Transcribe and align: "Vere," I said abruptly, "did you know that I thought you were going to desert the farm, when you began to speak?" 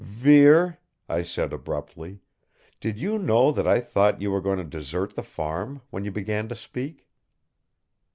"Vere," 0.03 0.79
I 1.07 1.21
said 1.21 1.53
abruptly, 1.53 2.21
"did 2.79 2.97
you 2.97 3.19
know 3.19 3.51
that 3.51 3.67
I 3.67 3.79
thought 3.79 4.19
you 4.19 4.31
were 4.31 4.41
going 4.41 4.57
to 4.57 4.63
desert 4.63 5.15
the 5.15 5.21
farm, 5.21 5.83
when 5.91 6.05
you 6.05 6.11
began 6.11 6.47
to 6.47 6.55
speak?" 6.55 7.05